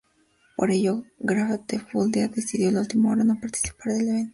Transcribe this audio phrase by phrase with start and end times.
[0.55, 4.29] Por ello, Grateful Dead decidió a última hora no participar del evento.